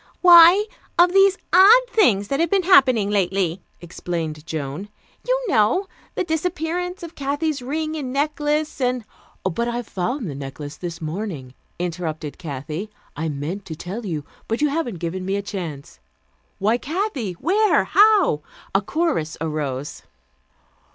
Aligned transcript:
"Why, 0.21 0.65
of 0.97 1.13
these 1.13 1.37
odd 1.53 1.83
things 1.87 2.29
that 2.29 2.39
have 2.39 2.49
been 2.49 2.63
happening 2.63 3.11
lately," 3.11 3.61
explained 3.81 4.43
Joan. 4.47 4.89
"You 5.27 5.45
know, 5.47 5.85
the 6.15 6.23
disappearance 6.23 7.03
of 7.03 7.13
Kathy's 7.13 7.61
ring 7.61 7.95
and 7.95 8.11
necklace, 8.11 8.81
and" 8.81 9.05
"But 9.43 9.67
I 9.67 9.83
found 9.83 10.27
the 10.27 10.33
necklace 10.33 10.75
this 10.75 11.01
morning," 11.01 11.53
interrupted 11.77 12.39
Kathy. 12.39 12.89
"I 13.15 13.29
meant 13.29 13.63
to 13.65 13.75
tell 13.75 14.03
you, 14.03 14.25
but 14.47 14.59
you 14.59 14.69
haven't 14.69 14.95
given 14.97 15.23
me 15.23 15.35
a 15.35 15.43
chance." 15.43 15.99
"Why, 16.57 16.79
Kathy!" 16.79 17.33
"Where?" 17.33 17.83
"How?" 17.83 18.41
A 18.73 18.81
chorus 18.81 19.37
arose. 19.39 20.01